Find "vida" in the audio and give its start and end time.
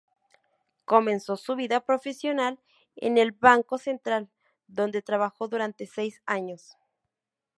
1.55-1.85